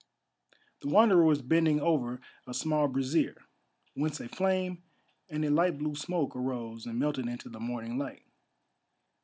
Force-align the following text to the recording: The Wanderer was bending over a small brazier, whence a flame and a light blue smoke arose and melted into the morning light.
The 0.79 0.87
Wanderer 0.89 1.23
was 1.23 1.43
bending 1.43 1.79
over 1.79 2.21
a 2.47 2.55
small 2.55 2.87
brazier, 2.87 3.37
whence 3.93 4.19
a 4.19 4.27
flame 4.27 4.81
and 5.29 5.45
a 5.45 5.51
light 5.51 5.77
blue 5.77 5.93
smoke 5.93 6.35
arose 6.35 6.87
and 6.87 6.97
melted 6.97 7.27
into 7.27 7.49
the 7.49 7.59
morning 7.59 7.99
light. 7.99 8.23